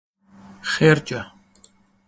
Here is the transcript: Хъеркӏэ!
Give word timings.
Хъеркӏэ! 0.69 1.21